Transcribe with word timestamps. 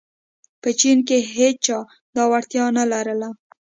په 0.61 0.69
چین 0.79 0.97
کې 1.07 1.17
هېچا 1.35 1.79
دا 2.15 2.23
وړتیا 2.31 2.65
نه 2.77 2.83
لرله. 2.91 3.29